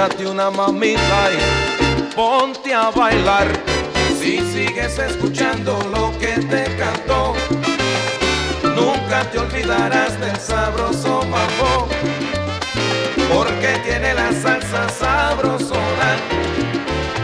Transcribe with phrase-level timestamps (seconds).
[0.00, 3.48] échate una mamita y ponte a bailar.
[4.18, 7.34] Si sigues escuchando lo que te cantó,
[8.62, 11.88] nunca te olvidarás del sabroso mambo,
[13.28, 16.16] porque tiene la salsa sabrosona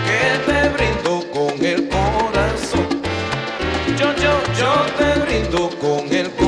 [0.07, 2.89] que te brindo con el corazón.
[3.99, 6.46] Yo, yo, yo te brindo con el corazón.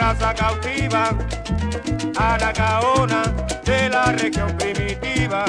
[0.00, 1.10] raza cautiva,
[2.16, 3.22] a la caona
[3.64, 5.44] de la región primitiva.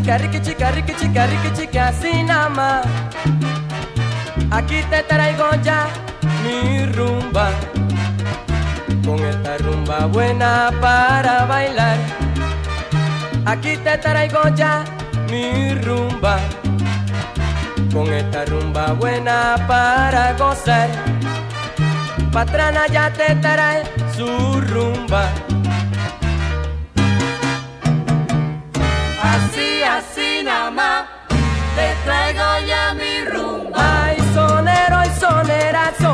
[0.00, 1.92] Chica, riqui chica, riqui chica, riqui chica,
[2.24, 2.86] nada más.
[4.50, 5.88] Aquí te traigo ya
[6.42, 7.50] mi rumba.
[9.04, 11.98] Con esta rumba buena para bailar.
[13.44, 14.84] Aquí te traigo ya
[15.30, 16.38] mi rumba.
[17.92, 20.88] Con esta rumba buena para gozar.
[22.32, 23.82] Patrana ya te trae
[24.16, 25.28] su rumba.
[31.80, 33.78] Te traigo ya mi rumba.
[34.02, 36.12] Ay, sonero y sonerazo,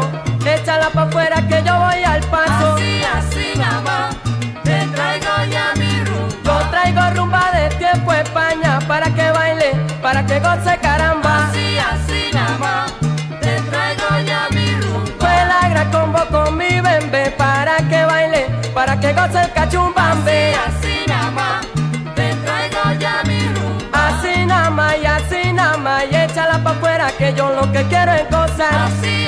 [0.54, 2.74] échala pa' afuera que yo voy al paso.
[2.74, 4.16] Así, así nada más,
[4.62, 6.34] te traigo ya mi rumba.
[6.44, 9.70] Yo traigo rumba de tiempo España para que baile,
[10.02, 11.48] para que goce caramba.
[11.48, 12.92] Así, así nada más,
[13.40, 15.10] te traigo ya mi rumba.
[15.18, 20.55] Fue la gran combo con mi bembe para que baile, para que goce el cachumbambe.
[27.56, 28.74] Lo que quiero es gozar.
[28.74, 29.26] Así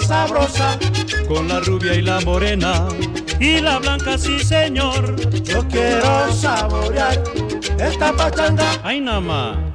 [0.00, 0.78] sabrosa
[1.28, 2.88] Con la rubia y la morena
[3.38, 5.14] y la blanca, sí señor.
[5.42, 7.22] Yo quiero saborear
[7.78, 9.65] esta pachanga Ay, nada más.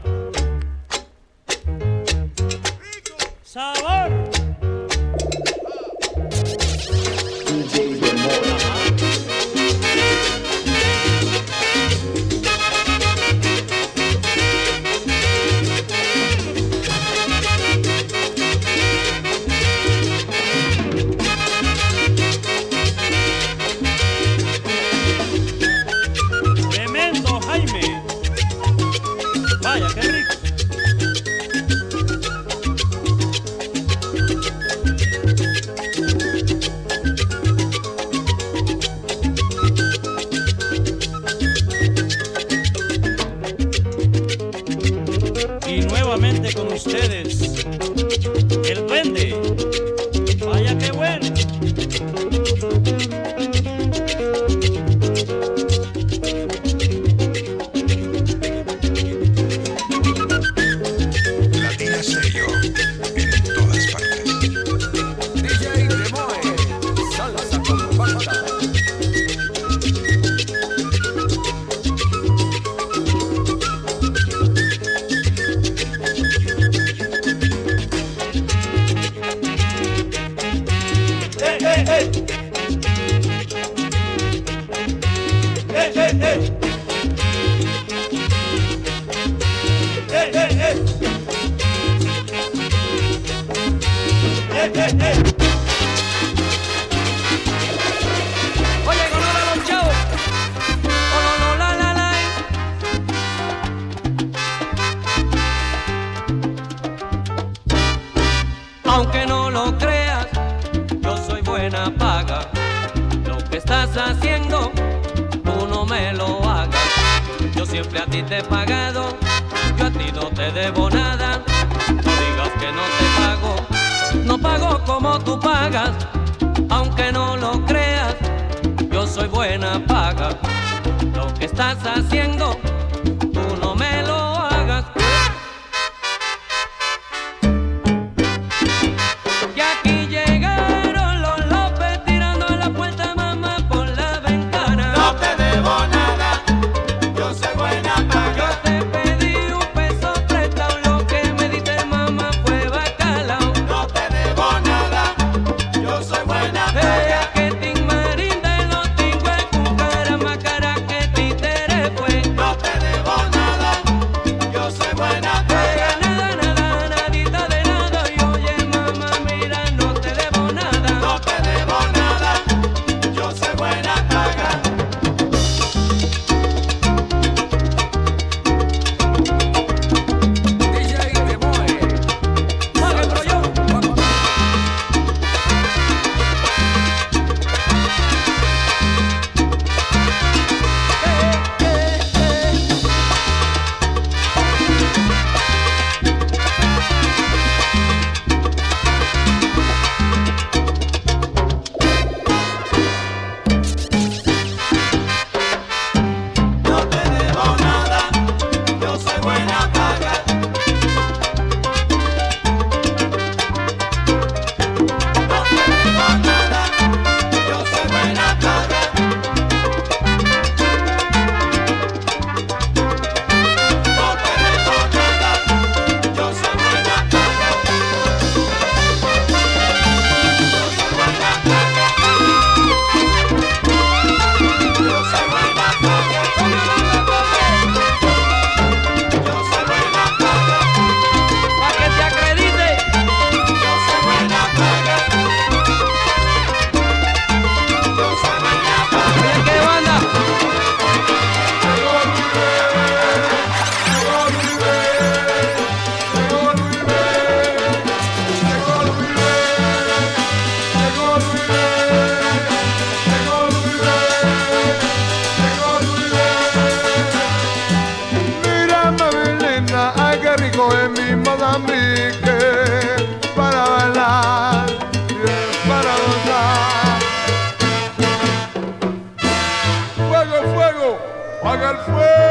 [281.42, 282.31] Paga el fuego.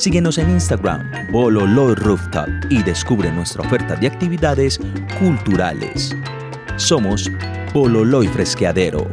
[0.00, 4.80] Síguenos en Instagram, Bololoy Rooftop, y descubre nuestra oferta de actividades
[5.18, 6.16] culturales.
[6.76, 7.30] Somos
[7.74, 9.10] Bololoy Fresqueadero.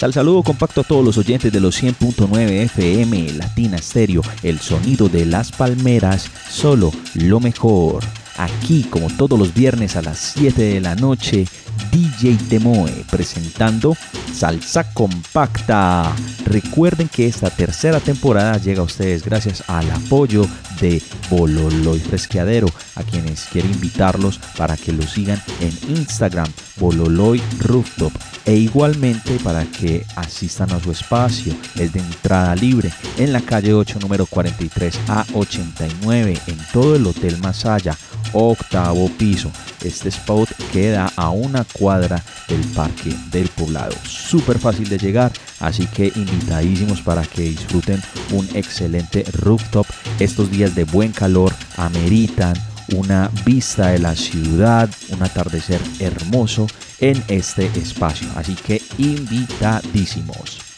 [0.00, 5.10] Sal saludo compacto a todos los oyentes de los 100.9 FM Latina Stereo, el sonido
[5.10, 8.02] de las palmeras, solo lo mejor.
[8.38, 11.46] Aquí, como todos los viernes a las 7 de la noche,
[11.92, 13.94] DJ Temoe presentando
[14.32, 16.10] Salsa Compacta.
[16.46, 20.46] Recuerden que esta tercera temporada llega a ustedes gracias al apoyo
[20.80, 28.12] de Bololoy Fresqueadero, a quienes quiero invitarlos para que lo sigan en Instagram, Bololoy Rooftop
[28.44, 31.54] e igualmente para que asistan a su espacio.
[31.76, 37.06] Es de entrada libre en la calle 8, número 43 a 89, en todo el
[37.06, 37.96] Hotel Masaya,
[38.32, 39.50] octavo piso.
[39.84, 43.94] Este spot queda a una cuadra del Parque del Poblado.
[44.04, 49.86] Súper fácil de llegar, así que invitadísimos para que disfruten un excelente rooftop.
[50.18, 52.54] Estos días de buen calor ameritan
[52.94, 56.66] una vista de la ciudad, un atardecer hermoso
[56.98, 58.28] en este espacio.
[58.34, 60.69] Así que invitadísimos.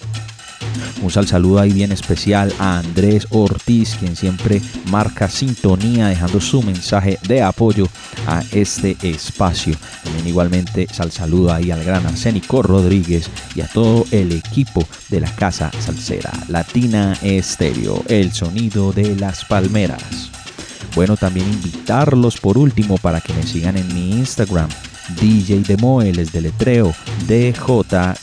[1.02, 6.62] Un sal saludo ahí bien especial a Andrés Ortiz, quien siempre marca sintonía, dejando su
[6.62, 7.88] mensaje de apoyo
[8.26, 9.74] a este espacio.
[10.04, 15.20] También igualmente sal saludo ahí al gran Arsénico Rodríguez y a todo el equipo de
[15.20, 20.30] la Casa Salsera Latina Estéreo, el sonido de las palmeras.
[20.94, 24.68] Bueno, también invitarlos por último para que me sigan en mi Instagram,
[25.20, 26.94] DJ Demoe, les deletreo
[27.26, 28.20] D-J-D-M-O-E.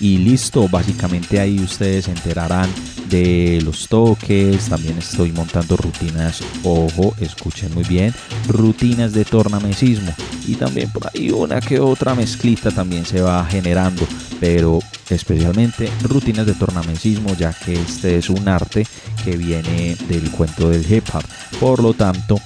[0.00, 2.68] Y listo, básicamente ahí ustedes se enterarán
[3.08, 4.66] de los toques.
[4.68, 8.12] También estoy montando rutinas, ojo, escuchen muy bien,
[8.48, 10.12] rutinas de tornamesismo.
[10.46, 14.06] Y también por ahí una que otra mezclita también se va generando.
[14.40, 18.86] Pero especialmente rutinas de tornamesismo, ya que este es un arte
[19.24, 21.22] que viene del cuento del hip hop.
[21.60, 22.40] Por lo tanto,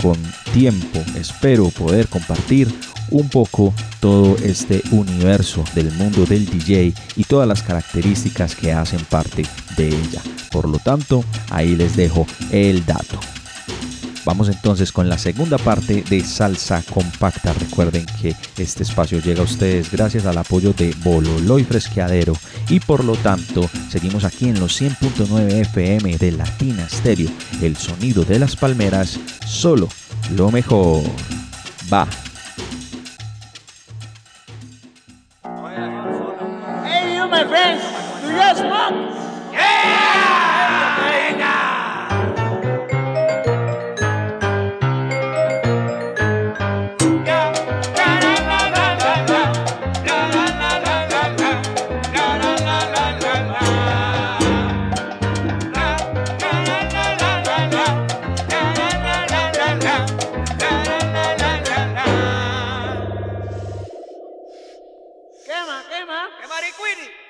[0.00, 0.16] con
[0.52, 2.68] tiempo espero poder compartir
[3.10, 9.04] un poco todo este universo del mundo del DJ y todas las características que hacen
[9.04, 9.44] parte
[9.76, 10.22] de ella.
[10.50, 13.20] Por lo tanto, ahí les dejo el dato.
[14.26, 17.52] Vamos entonces con la segunda parte de Salsa Compacta.
[17.52, 22.32] Recuerden que este espacio llega a ustedes gracias al apoyo de Bololo y Fresqueadero
[22.68, 27.30] y por lo tanto seguimos aquí en los 100.9 FM de Latina Stereo,
[27.62, 29.88] el sonido de las palmeras, solo
[30.34, 31.04] lo mejor.
[31.90, 32.08] Va.
[36.84, 37.80] Hey, you, my friends,
[38.22, 39.95] do you smoke?
[65.46, 66.30] Quema, quema.
[66.40, 67.25] Quema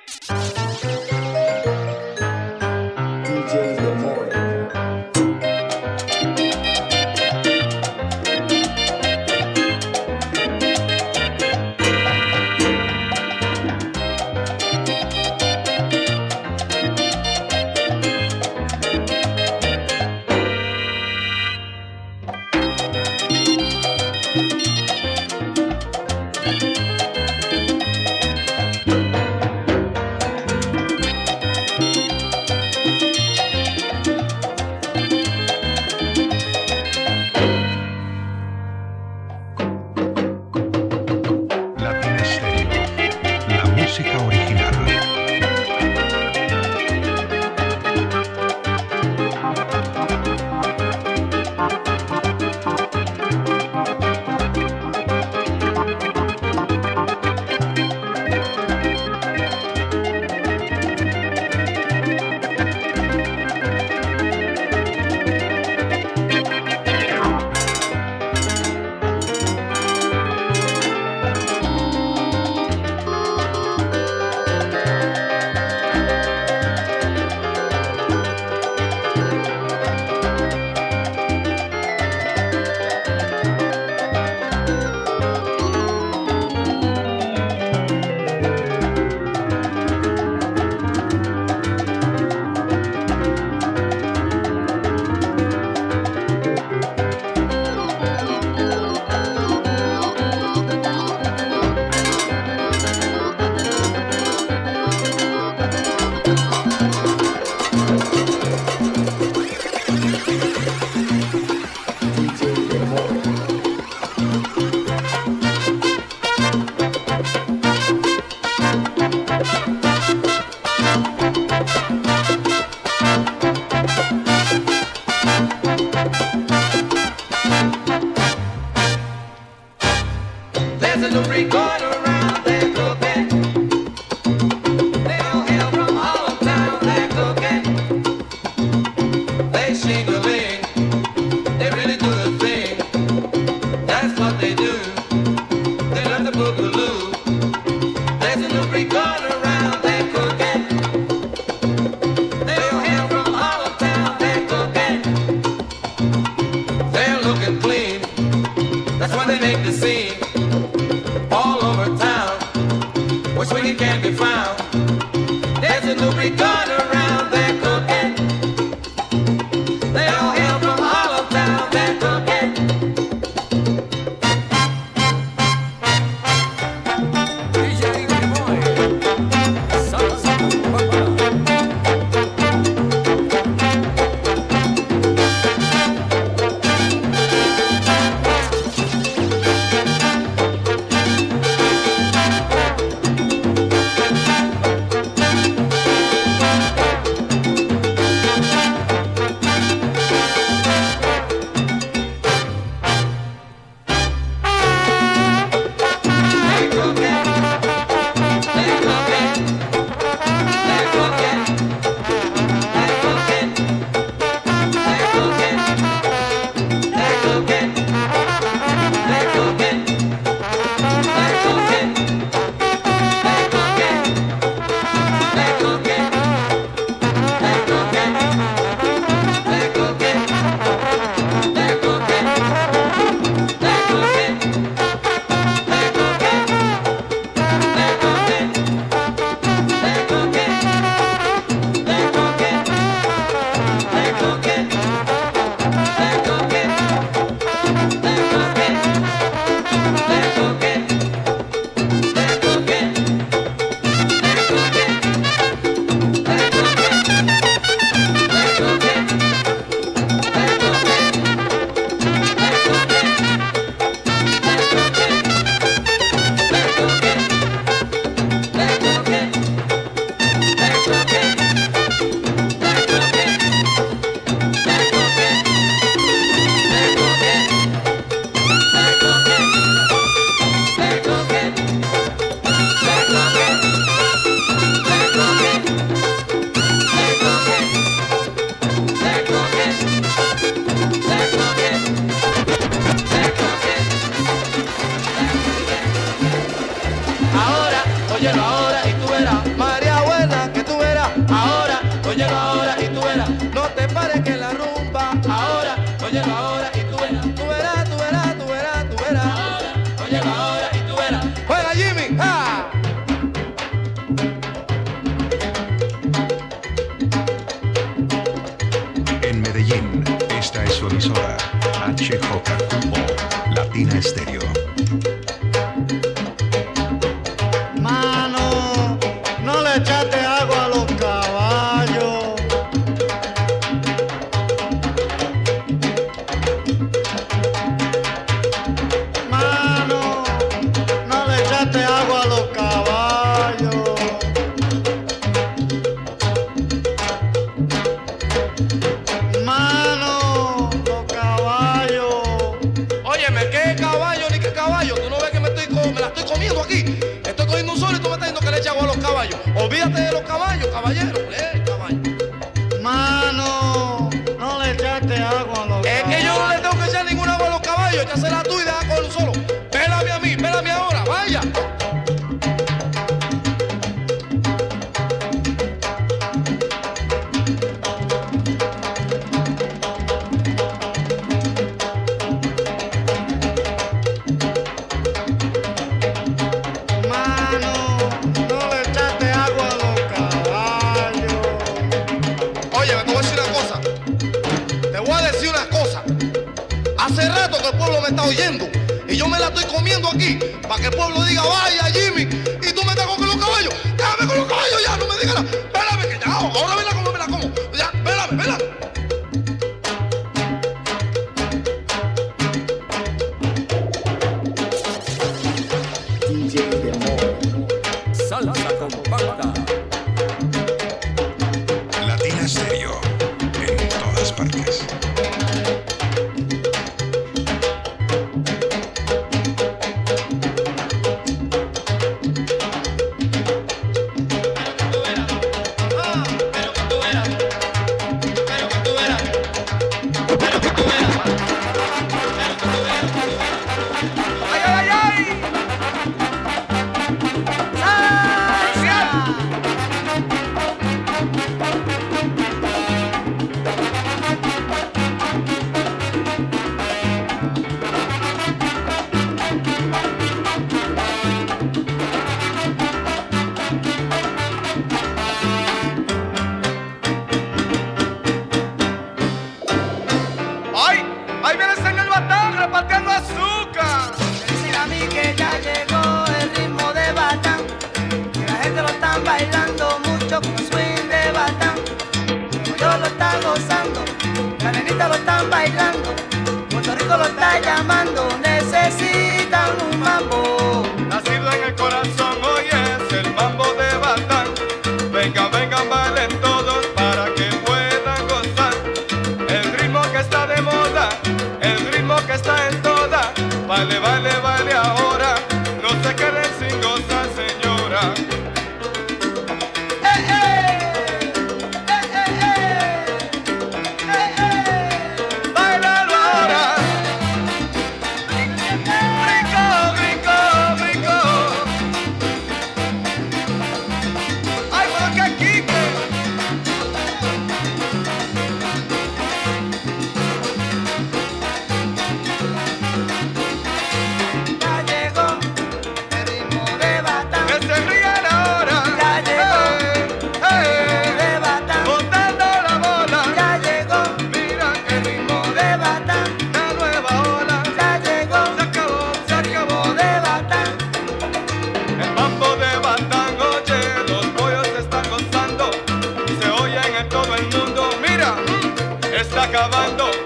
[559.20, 560.25] está acabando.